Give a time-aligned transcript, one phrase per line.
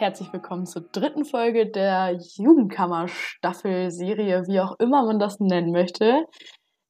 [0.00, 6.24] herzlich willkommen zur dritten Folge der Jugendkammer-Staffel-Serie, wie auch immer man das nennen möchte.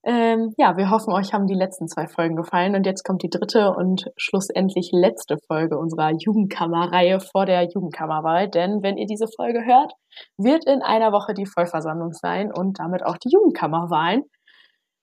[0.04, 3.28] Ähm, ja, wir hoffen, euch haben die letzten zwei Folgen gefallen und jetzt kommt die
[3.28, 8.48] dritte und schlussendlich letzte Folge unserer Jugendkammer-Reihe vor der Jugendkammerwahl.
[8.48, 9.92] Denn wenn ihr diese Folge hört,
[10.38, 14.22] wird in einer Woche die Vollversammlung sein und damit auch die Jugendkammerwahlen.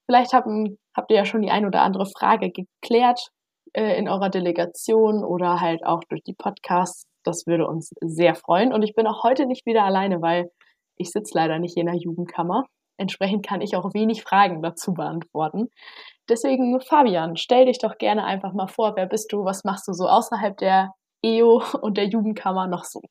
[0.09, 3.31] Vielleicht haben, habt ihr ja schon die ein oder andere Frage geklärt
[3.73, 7.03] äh, in eurer Delegation oder halt auch durch die Podcasts.
[7.27, 8.71] Das würde uns sehr freuen.
[8.71, 10.49] Und ich bin auch heute nicht wieder alleine, weil
[10.95, 12.63] ich sitze leider nicht in der Jugendkammer.
[12.97, 15.67] Entsprechend kann ich auch wenig Fragen dazu beantworten.
[16.29, 18.95] Deswegen, Fabian, stell dich doch gerne einfach mal vor.
[18.95, 19.45] Wer bist du?
[19.45, 23.01] Was machst du so außerhalb der EO und der Jugendkammer noch so?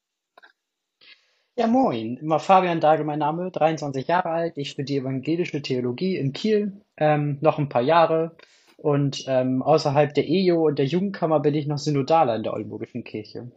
[1.59, 2.17] Ja, moin.
[2.17, 4.59] Immer Fabian Dage, mein Name, 23 Jahre alt.
[4.59, 8.37] Ich studiere evangelische Theologie in Kiel, ähm, noch ein paar Jahre.
[8.77, 13.05] Und ähm, außerhalb der EO und der Jugendkammer bin ich noch Synodaler in der Oldenburgischen
[13.05, 13.51] Kirche.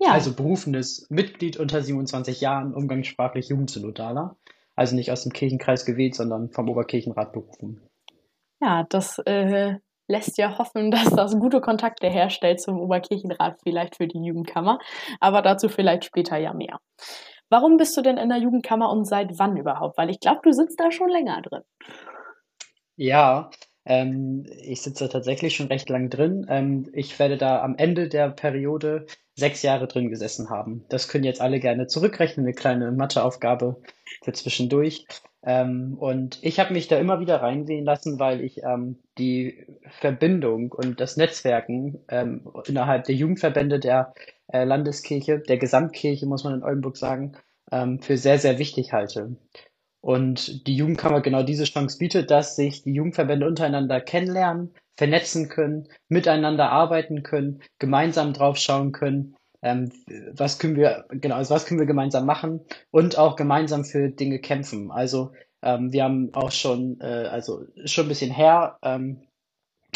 [0.00, 0.12] Ja.
[0.12, 4.36] Also berufenes Mitglied unter 27 Jahren, umgangssprachlich Jugendsynodaler.
[4.74, 7.80] Also nicht aus dem Kirchenkreis gewählt, sondern vom Oberkirchenrat berufen.
[8.60, 14.06] Ja, das äh, lässt ja hoffen, dass das gute Kontakte herstellt zum Oberkirchenrat, vielleicht für
[14.06, 14.78] die Jugendkammer.
[15.20, 16.78] Aber dazu vielleicht später ja mehr.
[17.48, 19.96] Warum bist du denn in der Jugendkammer und seit wann überhaupt?
[19.98, 21.62] Weil ich glaube, du sitzt da schon länger drin.
[22.96, 23.50] Ja,
[23.84, 26.44] ähm, ich sitze tatsächlich schon recht lang drin.
[26.48, 30.84] Ähm, ich werde da am Ende der Periode sechs Jahre drin gesessen haben.
[30.88, 33.76] Das können jetzt alle gerne zurückrechnen, eine kleine Matheaufgabe
[34.22, 35.06] für zwischendurch.
[35.44, 39.66] Ähm, und ich habe mich da immer wieder reinsehen lassen, weil ich ähm, die
[40.00, 44.14] Verbindung und das Netzwerken ähm, innerhalb der Jugendverbände der
[44.48, 47.36] äh, Landeskirche, der Gesamtkirche, muss man in Oldenburg sagen,
[47.70, 49.36] ähm, für sehr, sehr wichtig halte.
[50.00, 55.88] Und die Jugendkammer genau diese Chance bietet, dass sich die Jugendverbände untereinander kennenlernen, vernetzen können,
[56.08, 59.90] miteinander arbeiten können, gemeinsam draufschauen können, ähm,
[60.32, 62.60] was können wir, genau, also was können wir gemeinsam machen
[62.90, 64.90] und auch gemeinsam für Dinge kämpfen.
[64.90, 65.32] Also
[65.62, 69.22] ähm, wir haben auch schon, äh, also schon ein bisschen her, ähm,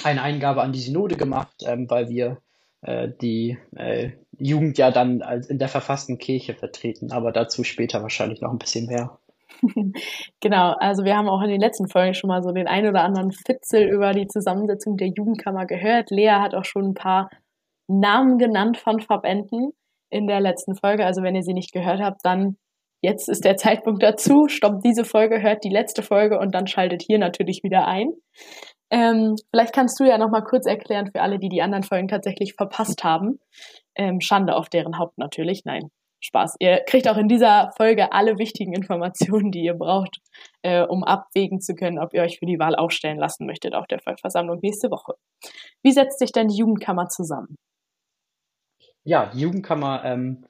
[0.03, 2.39] eine Eingabe an die Synode gemacht, ähm, weil wir
[2.83, 8.03] äh, die äh, Jugend ja dann als in der verfassten Kirche vertreten, aber dazu später
[8.03, 9.19] wahrscheinlich noch ein bisschen mehr.
[10.41, 13.03] genau, also wir haben auch in den letzten Folgen schon mal so den ein oder
[13.03, 16.11] anderen Fitzel über die Zusammensetzung der Jugendkammer gehört.
[16.11, 17.31] Lea hat auch schon ein paar
[17.89, 19.73] Namen genannt von Verbänden
[20.11, 21.05] in der letzten Folge.
[21.05, 22.57] Also wenn ihr sie nicht gehört habt, dann
[23.03, 24.49] jetzt ist der Zeitpunkt dazu.
[24.49, 28.13] Stoppt diese Folge, hört die letzte Folge und dann schaltet hier natürlich wieder ein.
[28.91, 32.09] Ähm, vielleicht kannst du ja noch mal kurz erklären für alle, die die anderen Folgen
[32.09, 33.39] tatsächlich verpasst haben.
[33.95, 35.63] Ähm, Schande auf deren Haupt natürlich.
[35.65, 35.91] Nein,
[36.21, 36.57] Spaß.
[36.61, 40.19] Ihr kriegt auch in dieser Folge alle wichtigen Informationen, die ihr braucht,
[40.63, 43.87] äh, um abwägen zu können, ob ihr euch für die Wahl aufstellen lassen möchtet auf
[43.87, 45.15] der Vollversammlung nächste Woche.
[45.83, 47.57] Wie setzt sich denn die Jugendkammer zusammen?
[49.03, 50.45] Ja, die Jugendkammer ähm,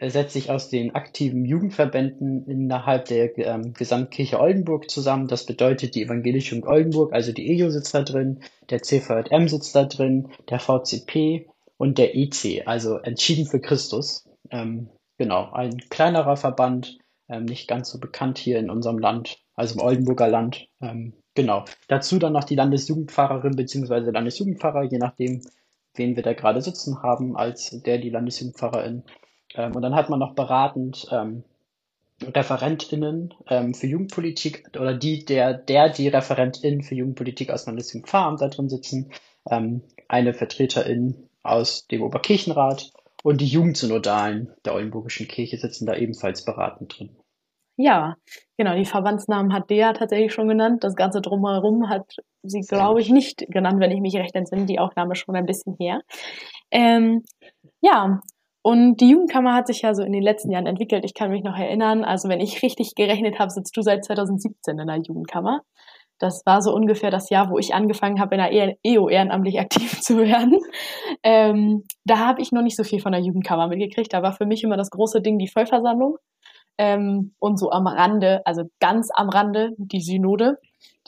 [0.00, 5.26] setzt sich aus den aktiven Jugendverbänden innerhalb der ähm, Gesamtkirche Oldenburg zusammen.
[5.26, 9.74] Das bedeutet, die Evangelische Jugend Oldenburg, also die EJO sitzt da drin, der CVM sitzt
[9.74, 14.24] da drin, der VCP und der EC, also Entschieden für Christus.
[14.50, 16.98] Ähm, genau, ein kleinerer Verband,
[17.28, 20.68] ähm, nicht ganz so bekannt hier in unserem Land, also im Oldenburger Land.
[20.80, 21.64] Ähm, genau.
[21.88, 24.10] Dazu dann noch die Landesjugendpfarrerin bzw.
[24.10, 25.42] Landesjugendpfarrer, je nachdem,
[25.94, 29.04] wen wir da gerade sitzen haben, als der die Landesjugendpfarrerin.
[29.54, 31.44] Ähm, und dann hat man noch beratend ähm,
[32.22, 38.48] ReferentInnen ähm, für Jugendpolitik oder die, der, der, die ReferentInnen für Jugendpolitik aus Landesjugendpfarramt da
[38.48, 39.12] drin sitzen,
[39.50, 46.44] ähm, eine Vertreterin aus dem Oberkirchenrat und die Jugendsynodalen der Oldenburgischen Kirche sitzen da ebenfalls
[46.44, 47.16] beratend drin.
[47.76, 48.16] Ja,
[48.58, 50.84] genau, die Verbandsnamen hat Dea tatsächlich schon genannt.
[50.84, 54.66] Das Ganze drumherum hat sie, glaube ich, nicht genannt, wenn ich mich recht entsinne.
[54.66, 56.02] Die Aufnahme schon ein bisschen her.
[56.70, 57.22] Ähm,
[57.80, 58.20] ja,
[58.62, 61.04] und die Jugendkammer hat sich ja so in den letzten Jahren entwickelt.
[61.04, 64.78] Ich kann mich noch erinnern, also wenn ich richtig gerechnet habe, sitzt du seit 2017
[64.78, 65.62] in der Jugendkammer.
[66.22, 70.00] Das war so ungefähr das Jahr, wo ich angefangen habe, in der EO ehrenamtlich aktiv
[70.00, 70.56] zu werden.
[71.24, 74.12] Ähm, da habe ich noch nicht so viel von der Jugendkammer mitgekriegt.
[74.12, 76.18] Da war für mich immer das große Ding die Vollversammlung.
[76.78, 80.58] Ähm, und so am Rande, also ganz am Rande, die Synode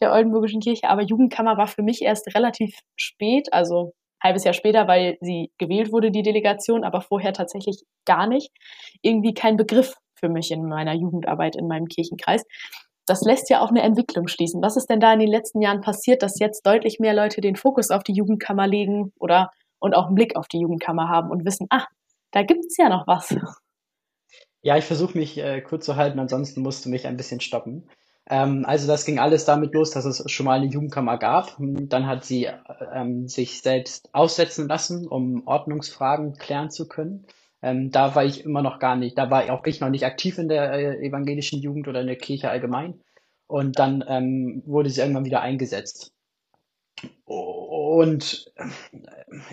[0.00, 0.88] der Oldenburgischen Kirche.
[0.88, 5.92] Aber Jugendkammer war für mich erst relativ spät, also halbes Jahr später, weil sie gewählt
[5.92, 8.50] wurde, die Delegation, aber vorher tatsächlich gar nicht.
[9.00, 12.42] Irgendwie kein Begriff für mich in meiner Jugendarbeit in meinem Kirchenkreis
[13.06, 14.62] das lässt ja auch eine Entwicklung schließen.
[14.62, 17.56] Was ist denn da in den letzten Jahren passiert, dass jetzt deutlich mehr Leute den
[17.56, 21.44] Fokus auf die Jugendkammer legen oder und auch einen Blick auf die Jugendkammer haben und
[21.44, 21.86] wissen, ach,
[22.30, 23.36] da gibt's ja noch was.
[24.62, 27.90] Ja, ich versuche mich äh, kurz zu halten, ansonsten musst du mich ein bisschen stoppen.
[28.30, 31.54] Ähm, also das ging alles damit los, dass es schon mal eine Jugendkammer gab.
[31.58, 32.48] Dann hat sie
[32.94, 37.26] ähm, sich selbst aussetzen lassen, um Ordnungsfragen klären zu können.
[37.64, 40.36] Ähm, da war ich immer noch gar nicht, da war auch ich noch nicht aktiv
[40.36, 43.00] in der äh, evangelischen Jugend oder in der Kirche allgemein.
[43.46, 46.12] Und dann ähm, wurde sie irgendwann wieder eingesetzt.
[47.24, 48.66] Und äh,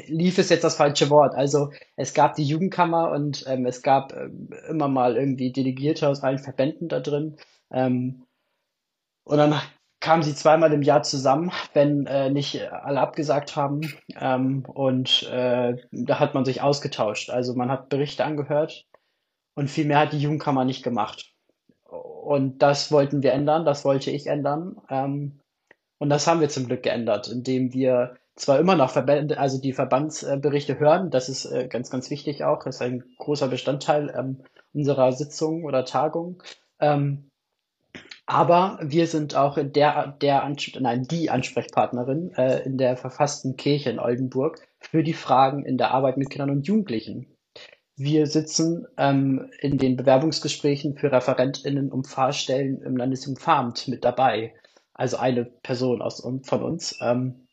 [0.07, 1.35] lief ist jetzt das falsche Wort.
[1.35, 4.29] Also es gab die Jugendkammer und ähm, es gab äh,
[4.69, 7.37] immer mal irgendwie Delegierte aus allen Verbänden da drin.
[7.71, 8.25] Ähm,
[9.23, 9.61] und dann
[10.01, 13.93] kamen sie zweimal im Jahr zusammen, wenn äh, nicht alle abgesagt haben.
[14.19, 17.29] Ähm, und äh, da hat man sich ausgetauscht.
[17.29, 18.85] Also man hat Berichte angehört
[19.55, 21.33] und viel mehr hat die Jugendkammer nicht gemacht.
[21.85, 24.81] Und das wollten wir ändern, das wollte ich ändern.
[24.89, 25.39] Ähm,
[25.99, 29.73] und das haben wir zum Glück geändert, indem wir zwar immer noch Verbände, also die
[29.73, 34.43] Verbandsberichte hören, das ist äh, ganz, ganz wichtig auch, das ist ein großer Bestandteil ähm,
[34.73, 36.41] unserer Sitzung oder Tagung.
[36.79, 37.30] Ähm,
[38.31, 40.49] aber wir sind auch der, der
[40.79, 45.91] nein, die Ansprechpartnerin äh, in der verfassten Kirche in Oldenburg für die Fragen in der
[45.91, 47.35] Arbeit mit Kindern und Jugendlichen.
[47.97, 54.53] Wir sitzen ähm, in den Bewerbungsgesprächen für ReferentInnen um Fahrstellen im Landesjugendveramt mit dabei.
[54.93, 56.97] Also eine Person aus, von uns.
[57.01, 57.47] Ähm,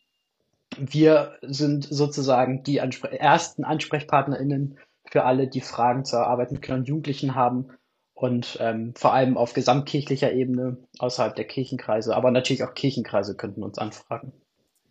[0.78, 4.78] wir sind sozusagen die Anspre ersten AnsprechpartnerInnen
[5.10, 7.70] für alle, die Fragen zur Arbeit mit Kindern und Jugendlichen haben
[8.18, 13.62] und ähm, vor allem auf gesamtkirchlicher Ebene außerhalb der Kirchenkreise, aber natürlich auch Kirchenkreise könnten
[13.62, 14.32] uns anfragen.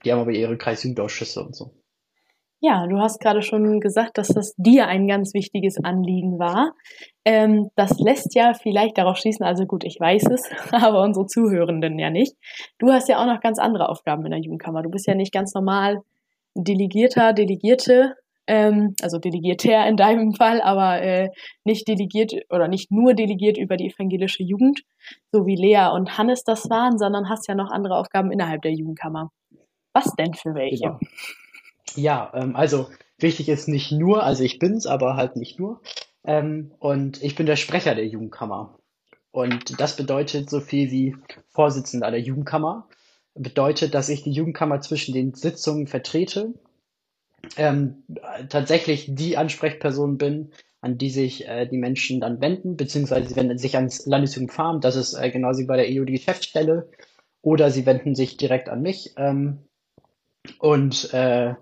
[0.06, 1.74] Die haben aber ihre Kreisjugendausschüsse und so.
[2.62, 6.72] Ja, du hast gerade schon gesagt, dass das dir ein ganz wichtiges Anliegen war.
[7.26, 12.00] Ähm, das lässt ja vielleicht darauf schließen, also gut, ich weiß es, aber unsere Zuhörenden
[12.00, 12.34] ja nicht.
[12.80, 14.84] Du hast ja auch noch ganz andere Aufgaben in der Jugendkammer.
[14.84, 16.02] Du bist ja nicht ganz normal
[16.56, 18.16] Delegierter, Delegierte
[18.48, 21.30] ähm, also delegierter in deinem Fall, aber äh,
[21.64, 24.82] nicht delegiert oder nicht nur delegiert über die evangelische Jugend,
[25.32, 28.74] so wie Lea und Hannes das waren, sondern hast ja noch andere Aufgaben innerhalb der
[28.74, 29.32] Jugendkammer.
[29.94, 30.84] Was denn für welche?
[30.84, 31.00] Genau.
[31.96, 35.82] Ja, ähm, also wichtig ist nicht nur, also ich bin's, aber halt nicht nur.
[36.24, 38.78] Ähm, und ich bin der Sprecher der Jugendkammer.
[39.32, 41.16] Und das bedeutet so viel wie
[41.50, 42.88] Vorsitzender der Jugendkammer.
[43.36, 46.54] Bedeutet, dass ich die Jugendkammer zwischen den Sitzungen vertrete
[47.56, 48.04] ähm,
[48.50, 50.52] tatsächlich die Ansprechperson bin,
[50.82, 54.96] an die sich äh, die Menschen dann wenden, beziehungsweise sie wenden sich ans Landesjugendfarm, das
[54.96, 56.90] ist äh, genauso wie bei der EU die Geschäftsstelle,
[57.42, 59.14] oder sie wenden sich direkt an mich.
[59.18, 59.60] Ähm,
[60.60, 61.56] und äh,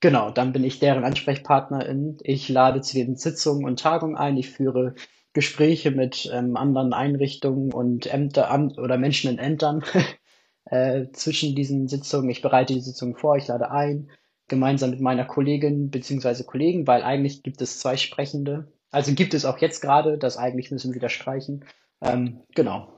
[0.00, 2.18] genau, dann bin ich deren Ansprechpartnerin.
[2.22, 4.94] Ich lade zu den Sitzungen und Tagungen ein, ich führe
[5.32, 9.82] Gespräche mit ähm, anderen Einrichtungen und Ämter Amt oder Menschen in Ämtern
[10.66, 12.30] äh, zwischen diesen Sitzungen.
[12.30, 14.10] Ich bereite die Sitzungen vor, ich lade ein
[14.52, 16.44] gemeinsam mit meiner Kollegin bzw.
[16.44, 18.70] Kollegen, weil eigentlich gibt es zwei Sprechende.
[18.90, 21.64] Also gibt es auch jetzt gerade, das eigentlich müssen wir wieder streichen.
[22.02, 22.92] Ähm, genau.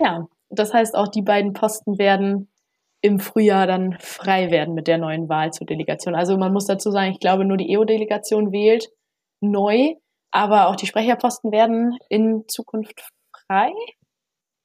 [0.00, 2.48] Ja, das heißt auch die beiden Posten werden
[3.02, 6.14] im Frühjahr dann frei werden mit der neuen Wahl zur Delegation.
[6.14, 8.88] Also man muss dazu sagen, ich glaube, nur die EO-Delegation wählt
[9.42, 9.96] neu,
[10.30, 13.06] aber auch die Sprecherposten werden in Zukunft
[13.46, 13.70] frei.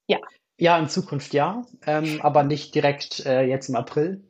[0.08, 0.20] Ja.
[0.58, 4.24] Ja, in Zukunft ja, ähm, aber nicht direkt äh, jetzt im April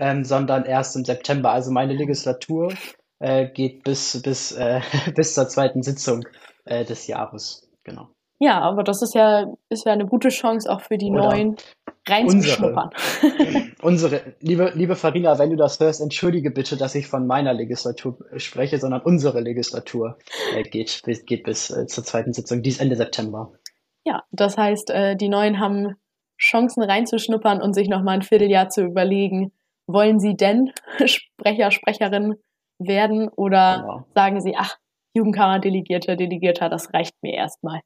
[0.00, 1.52] ähm, sondern erst im September.
[1.52, 2.72] Also meine Legislatur
[3.20, 4.80] äh, geht bis, bis, äh,
[5.14, 6.24] bis zur zweiten Sitzung
[6.64, 7.68] äh, des Jahres.
[7.84, 8.08] Genau.
[8.42, 11.56] Ja, aber das ist ja, ist ja eine gute Chance auch für die Oder Neuen
[12.08, 12.88] reinzuschnuppern.
[13.22, 17.52] Unsere, unsere, liebe, liebe Farina, wenn du das hörst, entschuldige bitte, dass ich von meiner
[17.52, 20.16] Legislatur spreche, sondern unsere Legislatur
[20.56, 23.52] äh, geht, geht bis äh, zur zweiten Sitzung, dies Ende September.
[24.04, 25.96] Ja, das heißt, äh, die Neuen haben
[26.38, 29.52] Chancen reinzuschnuppern und sich nochmal ein Vierteljahr zu überlegen,
[29.92, 30.72] wollen Sie denn
[31.06, 32.34] Sprecher, Sprecherin
[32.78, 34.06] werden oder genau.
[34.14, 34.76] sagen Sie, ach,
[35.14, 37.80] Jugendkammer, Delegierte, Delegierter, das reicht mir erstmal?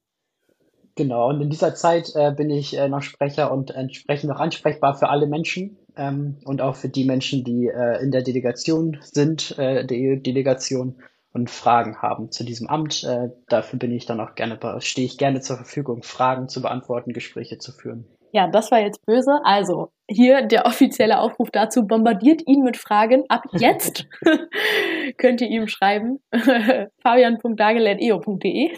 [0.96, 4.94] Genau, und in dieser Zeit äh, bin ich äh, noch Sprecher und entsprechend noch ansprechbar
[4.94, 9.58] für alle Menschen ähm, und auch für die Menschen, die äh, in der Delegation sind,
[9.58, 13.02] äh, der EU-Delegation und Fragen haben zu diesem Amt.
[13.02, 17.12] Äh, dafür bin ich dann auch gerne, stehe ich gerne zur Verfügung, Fragen zu beantworten,
[17.12, 18.06] Gespräche zu führen.
[18.34, 19.38] Ja, das war jetzt böse.
[19.44, 21.86] Also, hier der offizielle Aufruf dazu.
[21.86, 23.22] Bombardiert ihn mit Fragen.
[23.28, 24.08] Ab jetzt
[25.18, 26.18] könnt ihr ihm schreiben.
[27.02, 28.76] fabian.dagel.eo.de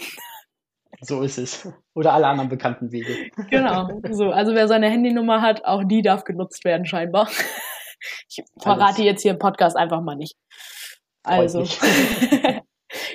[1.01, 1.73] So ist es.
[1.95, 3.31] Oder alle anderen bekannten Wege.
[3.49, 3.89] Genau.
[4.11, 7.31] So, also wer seine Handynummer hat, auch die darf genutzt werden, scheinbar.
[8.29, 8.99] Ich verrate Alles.
[8.99, 10.37] jetzt hier im Podcast einfach mal nicht.
[11.23, 11.65] Also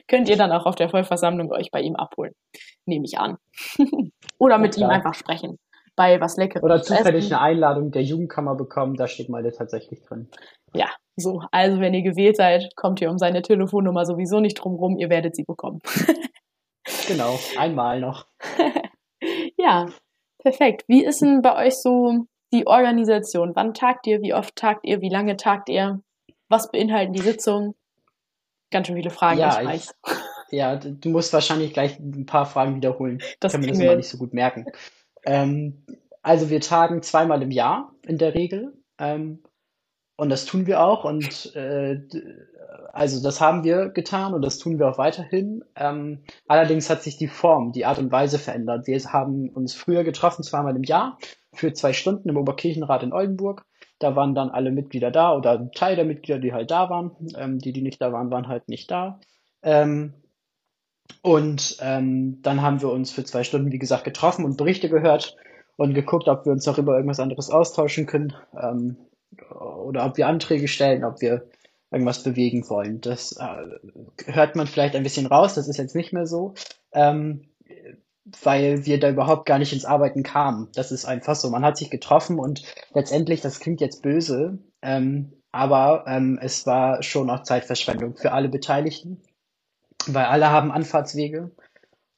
[0.07, 2.33] könnt ihr dann auch auf der Vollversammlung euch bei ihm abholen.
[2.88, 3.38] Nehme ich an.
[4.39, 5.60] Oder mit ihm einfach sprechen
[5.95, 6.63] bei was Leckeres.
[6.63, 10.29] Oder zufällig eine Einladung der Jugendkammer bekommen, da steht meine tatsächlich drin.
[10.74, 11.41] Ja, so.
[11.51, 15.10] Also wenn ihr gewählt seid, kommt ihr um seine Telefonnummer sowieso nicht drum rum, ihr
[15.10, 15.79] werdet sie bekommen.
[17.07, 18.25] genau, einmal noch.
[19.57, 19.88] ja,
[20.39, 20.83] perfekt.
[20.88, 23.51] Wie ist denn bei euch so die Organisation?
[23.55, 24.21] Wann tagt ihr?
[24.21, 25.01] Wie oft tagt ihr?
[25.01, 26.01] Wie lange tagt ihr?
[26.50, 27.75] Was beinhalten die Sitzungen?
[28.71, 29.95] Ganz schön viele Fragen, Ja, ich ich, weiß.
[30.51, 33.17] ja, d- du musst wahrscheinlich gleich ein paar Fragen wiederholen.
[33.21, 34.65] Ich Das kann kriegen das immer nicht so gut merken.
[35.25, 35.86] Ähm,
[36.22, 38.74] also wir tagen zweimal im Jahr in der Regel.
[38.98, 39.44] Ähm,
[40.18, 41.04] und das tun wir auch.
[41.04, 42.00] Und äh,
[42.94, 45.63] also das haben wir getan und das tun wir auch weiterhin.
[45.75, 48.88] Ähm, allerdings hat sich die Form, die Art und Weise verändert.
[48.88, 51.18] Wir haben uns früher getroffen, zweimal im Jahr,
[51.54, 53.66] für zwei Stunden im Oberkirchenrat in Oldenburg.
[54.00, 57.12] Da waren dann alle Mitglieder da oder ein Teil der Mitglieder, die halt da waren.
[57.36, 59.20] Ähm, die, die nicht da waren, waren halt nicht da.
[59.63, 60.21] Ähm,
[61.22, 65.36] und ähm, dann haben wir uns für zwei Stunden, wie gesagt, getroffen und Berichte gehört
[65.75, 68.98] und geguckt, ob wir uns noch über irgendwas anderes austauschen können, ähm,
[69.50, 71.48] oder ob wir Anträge stellen, ob wir
[71.91, 73.01] irgendwas bewegen wollen.
[73.01, 76.53] Das äh, hört man vielleicht ein bisschen raus, das ist jetzt nicht mehr so,
[76.94, 77.41] ähm,
[78.44, 80.70] weil wir da überhaupt gar nicht ins Arbeiten kamen.
[80.74, 81.50] Das ist einfach so.
[81.50, 82.63] Man hat sich getroffen und
[82.94, 88.48] letztendlich, das klingt jetzt böse, ähm, aber ähm, es war schon auch Zeitverschwendung für alle
[88.48, 89.22] Beteiligten
[90.08, 91.51] weil alle haben Anfahrtswege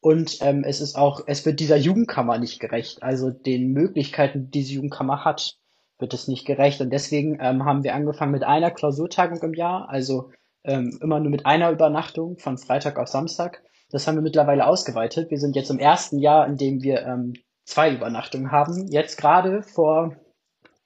[0.03, 3.01] und ähm, es ist auch, es wird dieser Jugendkammer nicht gerecht.
[3.01, 5.57] Also den Möglichkeiten, die diese Jugendkammer hat,
[5.97, 6.81] wird es nicht gerecht.
[6.81, 10.29] Und deswegen ähm, haben wir angefangen mit einer Klausurtagung im Jahr, also
[10.65, 13.63] ähm, immer nur mit einer Übernachtung von Freitag auf Samstag.
[13.91, 15.31] Das haben wir mittlerweile ausgeweitet.
[15.31, 18.87] Wir sind jetzt im ersten Jahr, in dem wir ähm, zwei Übernachtungen haben.
[18.91, 20.17] Jetzt gerade vor,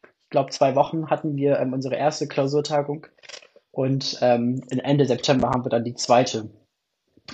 [0.04, 3.08] ich glaube, zwei Wochen hatten wir ähm, unsere erste Klausurtagung
[3.72, 6.52] und ähm, Ende September haben wir dann die zweite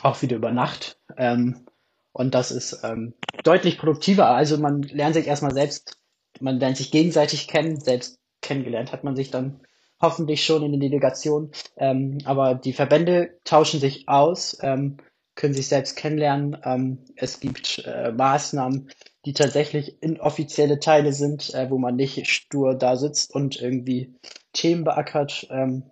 [0.02, 0.98] auch wieder über Nacht.
[1.18, 1.66] Ähm,
[2.12, 4.28] und das ist ähm, deutlich produktiver.
[4.28, 5.98] Also man lernt sich erstmal selbst,
[6.40, 7.80] man lernt sich gegenseitig kennen.
[7.80, 9.62] Selbst kennengelernt hat man sich dann
[10.02, 11.52] hoffentlich schon in den Delegationen.
[11.78, 14.98] Ähm, aber die Verbände tauschen sich aus, ähm,
[15.36, 16.58] können sich selbst kennenlernen.
[16.64, 18.90] Ähm, es gibt äh, Maßnahmen,
[19.26, 24.14] die tatsächlich inoffizielle Teile sind, äh, wo man nicht stur da sitzt und irgendwie
[24.52, 25.48] Themen beackert.
[25.50, 25.90] Ähm,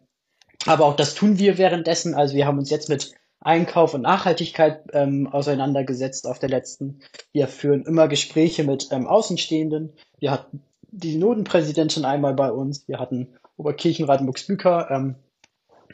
[0.67, 2.13] aber auch das tun wir währenddessen.
[2.13, 6.99] Also wir haben uns jetzt mit Einkauf und Nachhaltigkeit ähm, auseinandergesetzt auf der letzten.
[7.33, 9.93] Wir führen immer Gespräche mit ähm, Außenstehenden.
[10.19, 12.87] Wir hatten die Notenpräsidentin einmal bei uns.
[12.87, 15.15] Wir hatten Oberkirchenrat Muxbüker ähm,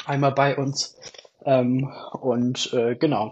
[0.05, 0.97] einmal bei uns.
[1.45, 3.31] Ähm, und äh, genau,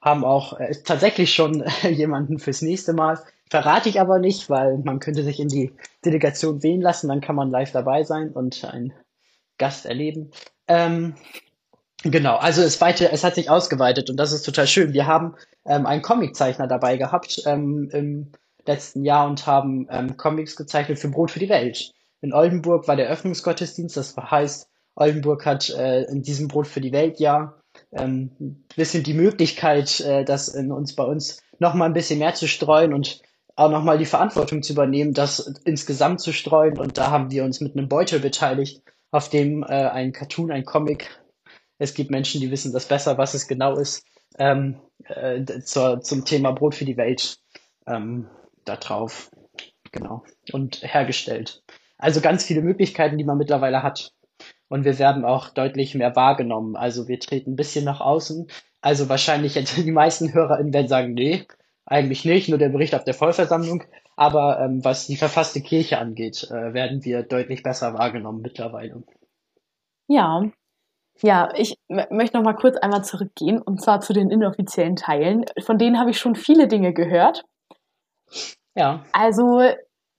[0.00, 3.18] haben auch äh, tatsächlich schon äh, jemanden fürs nächste Mal.
[3.50, 5.72] Verrate ich aber nicht, weil man könnte sich in die
[6.04, 8.92] Delegation wählen lassen, dann kann man live dabei sein und einen
[9.58, 10.30] Gast erleben.
[10.68, 11.14] Ähm,
[12.10, 14.92] Genau, also es weite, es hat sich ausgeweitet und das ist total schön.
[14.92, 15.34] Wir haben
[15.64, 18.32] ähm, einen Comiczeichner dabei gehabt ähm, im
[18.64, 21.92] letzten Jahr und haben ähm, Comics gezeichnet für Brot für die Welt.
[22.20, 26.92] In Oldenburg war der Eröffnungsgottesdienst, das heißt, Oldenburg hat äh, in diesem Brot für die
[26.92, 27.60] Welt Jahr
[27.92, 32.20] ähm, ein bisschen die Möglichkeit, äh, das in uns bei uns noch mal ein bisschen
[32.20, 33.20] mehr zu streuen und
[33.56, 36.78] auch noch mal die Verantwortung zu übernehmen, das insgesamt zu streuen.
[36.78, 40.64] Und da haben wir uns mit einem Beutel beteiligt, auf dem äh, ein Cartoon, ein
[40.64, 41.08] Comic
[41.78, 44.04] es gibt Menschen, die wissen das besser, was es genau ist,
[44.38, 47.38] ähm, äh, zur, zum Thema Brot für die Welt
[47.86, 48.28] ähm,
[48.64, 49.30] da drauf,
[49.92, 51.62] genau, und hergestellt.
[51.98, 54.12] Also ganz viele Möglichkeiten, die man mittlerweile hat.
[54.68, 56.76] Und wir werden auch deutlich mehr wahrgenommen.
[56.76, 58.48] Also wir treten ein bisschen nach außen.
[58.80, 61.46] Also wahrscheinlich jetzt die meisten HörerInnen werden sagen, nee,
[61.84, 63.84] eigentlich nicht, nur der Bericht auf der Vollversammlung.
[64.16, 69.02] Aber ähm, was die verfasste Kirche angeht, äh, werden wir deutlich besser wahrgenommen mittlerweile.
[70.08, 70.50] Ja,
[71.22, 75.44] ja, ich möchte noch mal kurz einmal zurückgehen und zwar zu den inoffiziellen Teilen.
[75.64, 77.44] Von denen habe ich schon viele Dinge gehört.
[78.74, 79.04] Ja.
[79.12, 79.62] Also,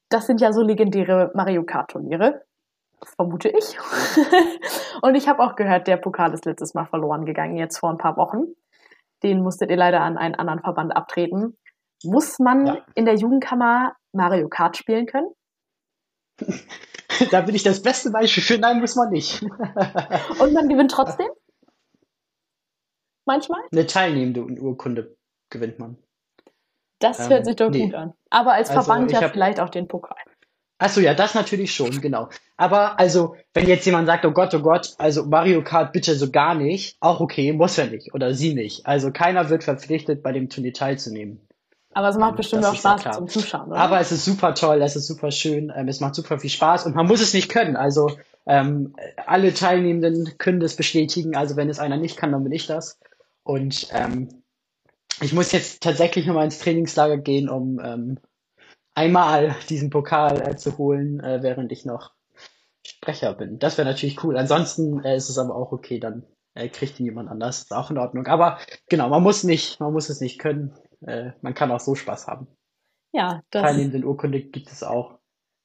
[0.09, 2.43] das sind ja so legendäre Mario Kart Turniere,
[3.15, 3.77] vermute ich.
[5.01, 7.97] und ich habe auch gehört, der Pokal ist letztes Mal verloren gegangen, jetzt vor ein
[7.97, 8.45] paar Wochen.
[9.23, 11.57] Den musstet ihr leider an einen anderen Verband abtreten.
[12.03, 12.77] Muss man Ja.
[12.95, 15.29] in der Jugendkammer Mario Kart spielen können?
[17.31, 18.57] Da bin ich das beste Beispiel für.
[18.59, 19.41] Nein, muss man nicht.
[20.39, 21.29] Und man gewinnt trotzdem?
[23.25, 23.61] Manchmal?
[23.71, 25.17] Eine teilnehmende Urkunde
[25.49, 25.97] gewinnt man.
[26.99, 27.85] Das Ähm, hört sich doch nee.
[27.85, 28.13] gut an.
[28.29, 30.17] Aber als Also, Verband ich ja vielleicht auch den Pokal.
[30.79, 32.29] Ach so, ja, das natürlich schon, genau.
[32.55, 36.29] Aber also, wenn jetzt jemand sagt, oh Gott, oh Gott, also Mario Kart bitte so
[36.29, 38.85] gar nicht, auch okay, muss er nicht oder sie nicht.
[38.85, 41.46] Also keiner wird verpflichtet, bei dem Turnier teilzunehmen.
[41.97, 43.13] Aber es macht Ähm, bestimmt das auch ja Spaß klar.
[43.15, 43.79] zum Zuschauen, oder?
[43.79, 46.85] Aber es ist super toll, es ist super schön, ähm, es macht super viel Spaß
[46.85, 47.75] und man muss es nicht können.
[47.75, 48.11] Also
[48.45, 51.35] ähm, alle Teilnehmenden können das bestätigen.
[51.35, 52.99] Also wenn es einer nicht kann, dann bin ich das.
[53.41, 54.29] Und ähm,
[55.21, 58.19] ich muss jetzt tatsächlich nochmal ins Trainingslager gehen, um ähm,
[58.93, 62.11] einmal diesen Pokal äh, zu holen, äh, während ich noch
[62.85, 63.57] Sprecher bin.
[63.57, 64.37] Das wäre natürlich cool.
[64.37, 67.63] Ansonsten äh, ist es aber auch okay, dann äh, kriegt ihn jemand anders.
[67.63, 68.27] Ist auch in Ordnung.
[68.27, 70.75] Aber genau, man muss nicht, man muss es nicht können.
[71.05, 72.47] Äh, man kann auch so Spaß haben.
[73.13, 75.19] ja, das, Teilnehmenden Urkunde gibt es auch.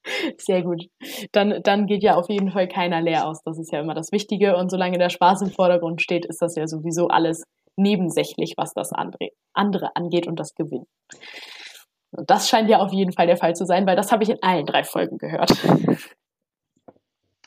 [0.37, 0.85] Sehr gut.
[1.31, 3.41] Dann, dann geht ja auf jeden Fall keiner leer aus.
[3.43, 4.57] Das ist ja immer das Wichtige.
[4.57, 7.43] Und solange der Spaß im Vordergrund steht, ist das ja sowieso alles
[7.75, 10.85] nebensächlich, was das andere, andere angeht und das Gewinn.
[12.11, 14.29] Und das scheint ja auf jeden Fall der Fall zu sein, weil das habe ich
[14.29, 15.51] in allen drei Folgen gehört.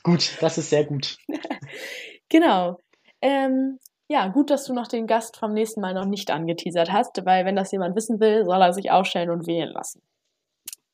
[0.03, 1.17] Gut, das ist sehr gut.
[2.29, 2.77] genau.
[3.21, 3.77] Ähm,
[4.09, 7.45] ja, gut, dass du noch den Gast vom nächsten Mal noch nicht angeteasert hast, weil
[7.45, 10.01] wenn das jemand wissen will, soll er sich aufstellen und wählen lassen.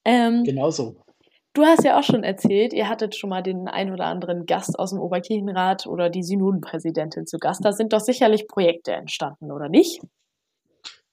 [0.03, 0.97] Ähm, genau so.
[1.53, 4.79] Du hast ja auch schon erzählt, ihr hattet schon mal den ein oder anderen Gast
[4.79, 7.63] aus dem Oberkirchenrat oder die Synodenpräsidentin zu Gast.
[7.63, 10.01] Da sind doch sicherlich Projekte entstanden, oder nicht?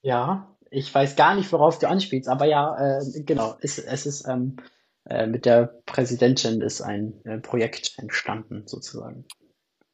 [0.00, 4.26] Ja, ich weiß gar nicht, worauf du anspielst, aber ja, äh, genau, es, es ist
[4.26, 4.56] ähm,
[5.04, 9.26] äh, mit der Präsidentin ist ein äh, Projekt entstanden, sozusagen.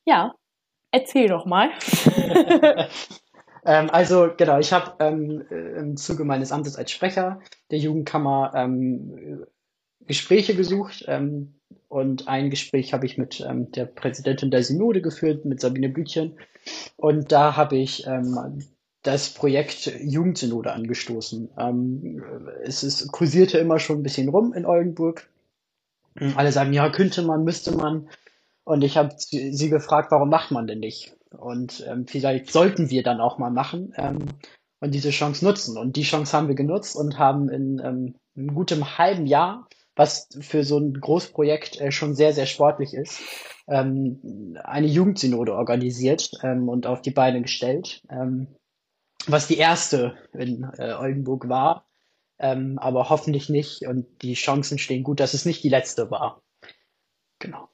[0.04, 0.32] Ja,
[0.90, 1.71] erzähl doch mal.
[3.64, 7.40] ähm, also genau, ich habe ähm, im Zuge meines Amtes als Sprecher
[7.71, 9.47] der Jugendkammer ähm,
[10.07, 11.55] Gespräche gesucht ähm,
[11.88, 16.38] und ein Gespräch habe ich mit ähm, der Präsidentin der Synode geführt, mit Sabine Bütchen.
[16.97, 18.64] Und da habe ich ähm,
[19.02, 21.50] das Projekt Jugendsynode angestoßen.
[22.64, 25.28] Es ist, kursierte immer schon ein bisschen rum in Oldenburg.
[26.35, 28.09] Alle sagen, ja, könnte man, müsste man.
[28.66, 31.16] Und ich habe sie gefragt, warum macht man denn nicht?
[31.30, 34.26] Und ähm, vielleicht sollten wir dann auch mal machen ähm,
[34.80, 35.78] und diese Chance nutzen.
[35.78, 40.28] Und die Chance haben wir genutzt und haben in ähm, einem gutem halben Jahr was
[40.40, 43.20] für so ein Großprojekt äh, schon sehr, sehr sportlich ist,
[43.66, 48.46] ähm, eine Jugendsynode organisiert ähm, und auf die Beine gestellt, ähm,
[49.26, 51.88] was die erste in äh, Oldenburg war,
[52.38, 56.42] ähm, aber hoffentlich nicht und die Chancen stehen gut, dass es nicht die letzte war.
[57.38, 57.68] Genau.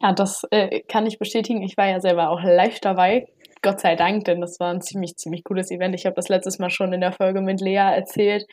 [0.00, 1.62] Ja, das äh, kann ich bestätigen.
[1.62, 3.26] Ich war ja selber auch live dabei.
[3.62, 5.94] Gott sei Dank, denn das war ein ziemlich, ziemlich cooles Event.
[5.94, 8.46] Ich habe das letztes Mal schon in der Folge mit Lea erzählt.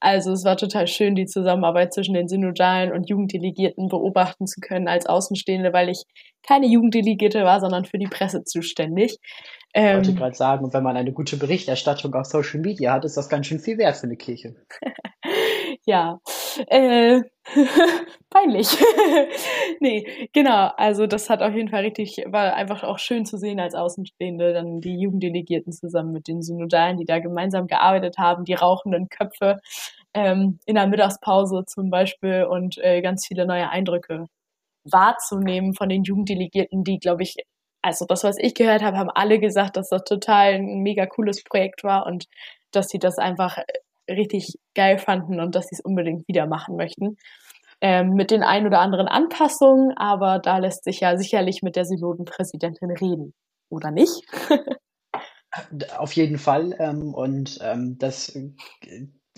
[0.00, 4.88] Also es war total schön, die Zusammenarbeit zwischen den Synodalen und Jugenddelegierten beobachten zu können
[4.88, 6.04] als Außenstehende, weil ich
[6.46, 9.18] keine Jugenddelegierte war, sondern für die Presse zuständig.
[9.74, 13.16] Ich wollte ähm, gerade sagen, wenn man eine gute Berichterstattung auf Social Media hat, ist
[13.16, 14.54] das ganz schön viel wert für eine Kirche.
[15.86, 16.20] ja,
[16.68, 17.20] äh,
[18.30, 18.68] peinlich.
[19.80, 20.70] nee, genau.
[20.76, 24.52] Also das hat auf jeden Fall richtig, war einfach auch schön zu sehen als Außenstehende,
[24.54, 29.60] dann die Jugenddelegierten zusammen mit den Synodalen, die da gemeinsam gearbeitet haben, die rauchenden Köpfe
[30.14, 34.26] ähm, in der Mittagspause zum Beispiel und äh, ganz viele neue Eindrücke
[34.84, 37.36] wahrzunehmen von den Jugenddelegierten, die, glaube ich,
[37.82, 41.42] also das, was ich gehört habe, haben alle gesagt, dass das total ein mega cooles
[41.44, 42.26] Projekt war und
[42.72, 43.58] dass sie das einfach
[44.08, 47.16] richtig geil fanden und dass sie es unbedingt wieder machen möchten.
[47.80, 51.84] Ähm, mit den ein oder anderen Anpassungen, aber da lässt sich ja sicherlich mit der
[51.84, 53.34] Synodenpräsidentin reden,
[53.68, 54.22] oder nicht?
[55.98, 56.74] Auf jeden Fall.
[56.78, 58.50] Ähm, und ähm, das äh,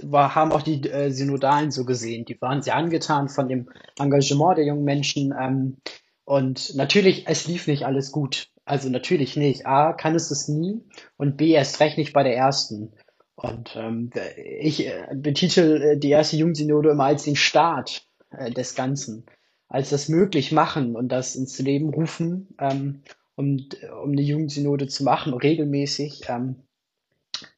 [0.02, 2.24] war, haben auch die äh, Synodalen so gesehen.
[2.24, 5.34] Die waren sehr angetan von dem Engagement der jungen Menschen.
[5.38, 5.78] Ähm,
[6.24, 8.50] und natürlich, es lief nicht alles gut.
[8.64, 9.66] Also natürlich nicht.
[9.66, 10.82] A, kann es das nie
[11.16, 12.92] und B, erst recht nicht bei der ersten.
[13.36, 18.74] Und ähm, ich äh, betitel äh, die erste Jugendsynode immer als den Start äh, des
[18.74, 19.26] Ganzen,
[19.68, 23.02] als das möglich machen und das ins Leben rufen, ähm,
[23.36, 23.68] um,
[24.02, 26.22] um eine Jugendsynode zu machen, regelmäßig.
[26.28, 26.56] Ähm,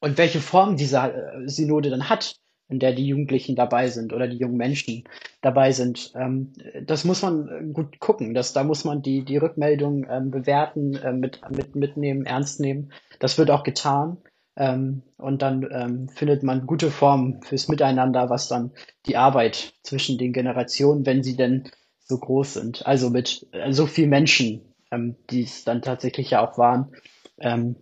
[0.00, 2.34] und welche Form diese äh, Synode dann hat,
[2.68, 5.04] in der die Jugendlichen dabei sind oder die jungen Menschen
[5.40, 8.34] dabei sind, ähm, das muss man äh, gut gucken.
[8.34, 12.92] Das, da muss man die, die Rückmeldung ähm, bewerten, äh, mit, mit, mitnehmen, ernst nehmen.
[13.20, 14.18] Das wird auch getan.
[14.58, 18.72] Ähm, und dann ähm, findet man gute Formen fürs Miteinander, was dann
[19.06, 23.86] die Arbeit zwischen den Generationen, wenn sie denn so groß sind, also mit äh, so
[23.86, 26.92] vielen Menschen, ähm, die es dann tatsächlich ja auch waren,
[27.38, 27.76] ähm,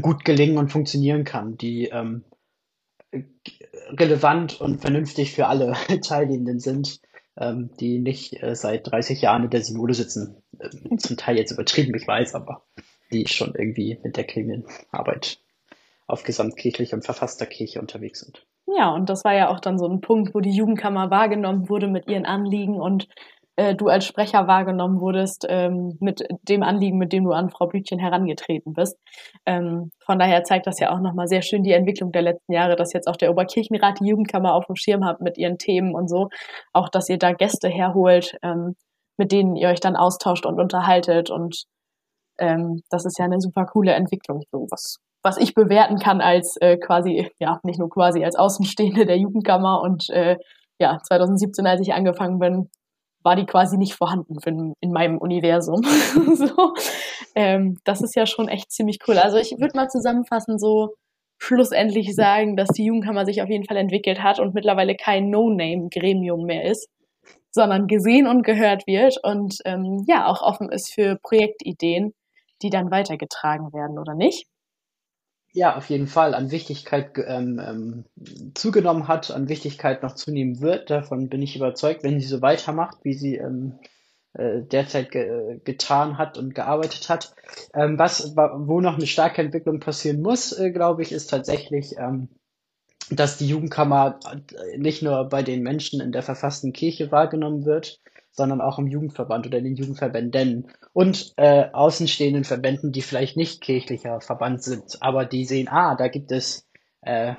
[0.00, 2.24] gut gelingen und funktionieren kann, die ähm,
[3.88, 5.72] relevant und vernünftig für alle
[6.02, 7.00] Teilnehmenden sind,
[7.36, 10.36] ähm, die nicht äh, seit 30 Jahren in der Synode sitzen.
[10.60, 12.62] Äh, zum Teil jetzt übertrieben, ich weiß, aber
[13.10, 15.40] die schon irgendwie mit der Gremienarbeit
[16.10, 18.46] auf gesamtkirchlicher und verfasster Kirche unterwegs sind.
[18.66, 21.88] Ja, und das war ja auch dann so ein Punkt, wo die Jugendkammer wahrgenommen wurde
[21.88, 23.08] mit ihren Anliegen und
[23.56, 27.66] äh, du als Sprecher wahrgenommen wurdest ähm, mit dem Anliegen, mit dem du an Frau
[27.66, 28.96] Blütchen herangetreten bist.
[29.44, 32.76] Ähm, von daher zeigt das ja auch nochmal sehr schön die Entwicklung der letzten Jahre,
[32.76, 36.08] dass jetzt auch der Oberkirchenrat die Jugendkammer auf dem Schirm hat mit ihren Themen und
[36.08, 36.28] so.
[36.72, 38.76] Auch, dass ihr da Gäste herholt, ähm,
[39.18, 41.64] mit denen ihr euch dann austauscht und unterhaltet und
[42.38, 46.56] ähm, das ist ja eine super coole Entwicklung, so was was ich bewerten kann als
[46.60, 50.36] äh, quasi, ja, nicht nur quasi als Außenstehende der Jugendkammer und äh,
[50.78, 52.70] ja, 2017, als ich angefangen bin,
[53.22, 55.82] war die quasi nicht vorhanden in, in meinem Universum.
[56.34, 56.72] so.
[57.34, 59.18] ähm, das ist ja schon echt ziemlich cool.
[59.18, 60.94] Also ich würde mal zusammenfassen, so
[61.38, 66.44] schlussendlich sagen, dass die Jugendkammer sich auf jeden Fall entwickelt hat und mittlerweile kein No-Name-Gremium
[66.44, 66.88] mehr ist,
[67.50, 72.14] sondern gesehen und gehört wird und ähm, ja auch offen ist für Projektideen,
[72.62, 74.46] die dann weitergetragen werden, oder nicht?
[75.52, 80.90] Ja, auf jeden Fall an Wichtigkeit ähm, ähm, zugenommen hat, an Wichtigkeit noch zunehmen wird.
[80.90, 83.80] Davon bin ich überzeugt, wenn sie so weitermacht, wie sie ähm,
[84.34, 87.34] äh, derzeit ge getan hat und gearbeitet hat.
[87.74, 92.28] Ähm, was, wo noch eine starke Entwicklung passieren muss, äh, glaube ich, ist tatsächlich, ähm,
[93.10, 97.98] dass die Jugendkammer äh, nicht nur bei den Menschen in der verfassten Kirche wahrgenommen wird,
[98.32, 103.60] sondern auch im Jugendverband oder in den Jugendverbänden und äh, außenstehenden Verbänden, die vielleicht nicht
[103.60, 106.66] kirchlicher Verband sind, aber die sehen, ah, da gibt es
[107.02, 107.34] äh,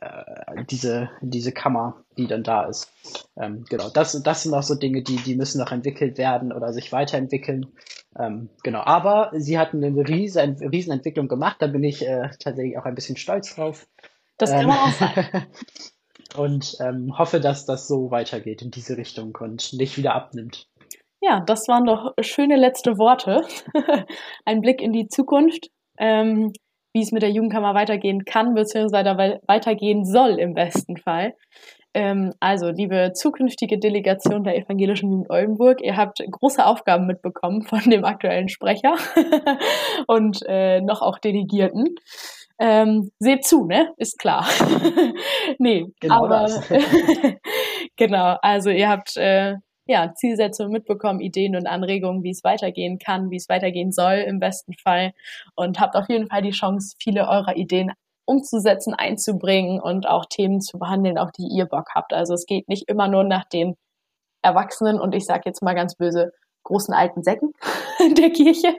[0.00, 2.92] äh, diese, diese Kammer, die dann da ist.
[3.36, 6.72] Ähm, genau, das, das sind auch so Dinge, die, die müssen noch entwickelt werden oder
[6.72, 7.72] sich weiterentwickeln.
[8.18, 12.78] Ähm, genau, aber sie hatten eine riesen, riesen Entwicklung gemacht, da bin ich äh, tatsächlich
[12.78, 13.86] auch ein bisschen stolz drauf.
[14.38, 15.46] Das kann man auch sagen.
[16.36, 20.68] Und ähm, hoffe, dass das so weitergeht in diese Richtung und nicht wieder abnimmt.
[21.20, 23.42] Ja, das waren doch schöne letzte Worte.
[24.44, 25.68] Ein Blick in die Zukunft,
[25.98, 26.52] ähm,
[26.92, 31.34] wie es mit der Jugendkammer weitergehen kann, beziehungsweise weitergehen soll im besten Fall.
[31.94, 37.80] Ähm, also, liebe zukünftige Delegation der Evangelischen Jugend Oldenburg, ihr habt große Aufgaben mitbekommen von
[37.88, 38.96] dem aktuellen Sprecher
[40.08, 41.94] und äh, noch auch Delegierten.
[42.58, 43.92] Ähm, seht zu, ne?
[43.96, 44.46] Ist klar.
[45.58, 46.46] nee, genau aber
[47.96, 53.30] genau, also ihr habt äh, ja Zielsetzungen mitbekommen, Ideen und Anregungen, wie es weitergehen kann,
[53.30, 55.12] wie es weitergehen soll im besten Fall
[55.56, 57.92] und habt auf jeden Fall die Chance, viele eurer Ideen
[58.26, 62.12] umzusetzen, einzubringen und auch Themen zu behandeln, auf die ihr Bock habt.
[62.12, 63.76] Also es geht nicht immer nur nach den
[64.42, 66.32] Erwachsenen und ich sage jetzt mal ganz böse
[66.64, 67.52] großen alten Säcken
[68.16, 68.74] der Kirche,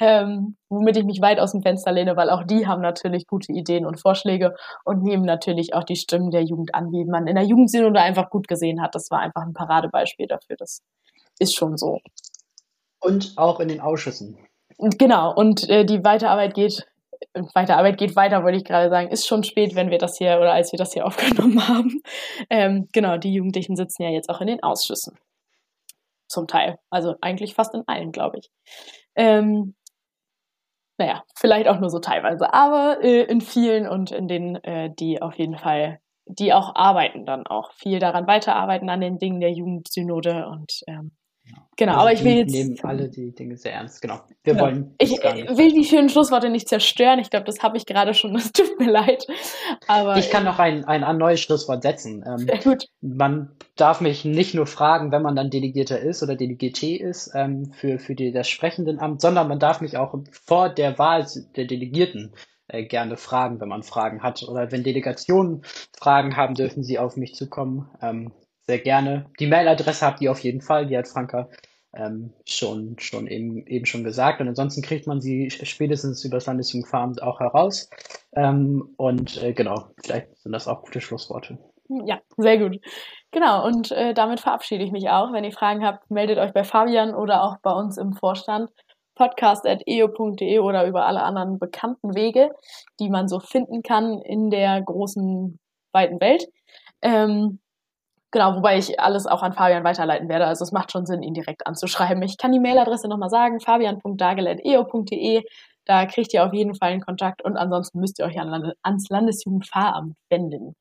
[0.00, 3.52] ähm, womit ich mich weit aus dem Fenster lehne, weil auch die haben natürlich gute
[3.52, 4.54] Ideen und Vorschläge
[4.84, 8.30] und nehmen natürlich auch die Stimmen der Jugend an, wie man in der Jugendsynode einfach
[8.30, 8.94] gut gesehen hat.
[8.94, 10.56] Das war einfach ein Paradebeispiel dafür.
[10.58, 10.80] Das
[11.38, 11.98] ist schon so.
[13.00, 14.38] Und auch in den Ausschüssen.
[14.78, 16.86] Genau, und äh, die Weiterarbeit geht
[17.54, 19.08] Weiterarbeit geht weiter, wollte ich gerade sagen.
[19.08, 22.00] Ist schon spät, wenn wir das hier oder als wir das hier aufgenommen haben.
[22.48, 25.18] Ähm, genau, die Jugendlichen sitzen ja jetzt auch in den Ausschüssen
[26.28, 26.78] zum Teil.
[26.90, 28.50] Also eigentlich fast in allen, glaube ich.
[29.16, 29.74] Ähm,
[30.98, 35.22] naja, vielleicht auch nur so teilweise, aber äh, in vielen und in denen, äh, die
[35.22, 39.52] auf jeden Fall, die auch arbeiten dann auch, viel daran weiterarbeiten an den Dingen der
[39.52, 41.12] Jugendsynode und ähm,
[41.78, 42.50] Genau, also aber ich will jetzt.
[42.50, 44.20] nehmen alle die Dinge sehr ernst, genau.
[44.42, 44.64] Wir genau.
[44.64, 44.94] wollen.
[44.98, 47.20] Ich will die schönen Schlussworte nicht zerstören.
[47.20, 48.34] Ich glaube, das habe ich gerade schon.
[48.34, 49.26] Das tut mir leid.
[49.86, 52.24] Aber ich kann noch ein, ein, ein neues Schlusswort setzen.
[52.26, 52.88] Ähm, gut.
[53.00, 57.72] Man darf mich nicht nur fragen, wenn man dann Delegierter ist oder Delegierte ist ähm,
[57.72, 62.32] für, für die, das Sprechendenamt, sondern man darf mich auch vor der Wahl der Delegierten
[62.66, 64.42] äh, gerne fragen, wenn man Fragen hat.
[64.42, 65.62] Oder wenn Delegationen
[65.96, 67.88] Fragen haben, dürfen sie auf mich zukommen.
[68.02, 68.32] Ähm,
[68.68, 69.26] sehr gerne.
[69.40, 71.48] Die Mailadresse habt ihr auf jeden Fall, die hat Franka
[71.94, 74.40] ähm, schon, schon eben, eben schon gesagt.
[74.40, 77.88] Und ansonsten kriegt man sie spätestens über das Landesjugendveramt auch heraus.
[78.36, 81.58] Ähm, und äh, genau, vielleicht sind das auch gute Schlussworte.
[82.04, 82.78] Ja, sehr gut.
[83.30, 85.32] Genau, und äh, damit verabschiede ich mich auch.
[85.32, 88.70] Wenn ihr Fragen habt, meldet euch bei Fabian oder auch bei uns im Vorstand
[89.14, 92.50] podcast.eo.de oder über alle anderen bekannten Wege,
[93.00, 95.58] die man so finden kann in der großen,
[95.92, 96.46] weiten Welt.
[97.00, 97.60] Ähm,
[98.30, 100.46] Genau, wobei ich alles auch an Fabian weiterleiten werde.
[100.46, 102.22] Also es macht schon Sinn, ihn direkt anzuschreiben.
[102.22, 105.44] Ich kann die Mailadresse nochmal sagen, fabian.dagel.eo.de.
[105.86, 109.08] Da kriegt ihr auf jeden Fall einen Kontakt und ansonsten müsst ihr euch an, ans
[109.08, 110.74] Landesjugendfahramt wenden.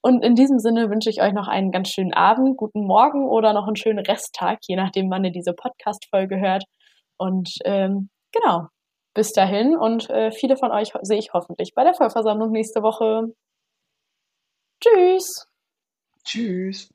[0.00, 3.52] Und in diesem Sinne wünsche ich euch noch einen ganz schönen Abend, guten Morgen oder
[3.54, 6.64] noch einen schönen Resttag, je nachdem, wann ihr diese Podcast-Folge hört.
[7.16, 8.68] Und ähm, genau,
[9.14, 13.32] bis dahin und äh, viele von euch sehe ich hoffentlich bei der Vollversammlung nächste Woche.
[14.80, 15.53] Tschüss!
[16.24, 16.93] Tschüss.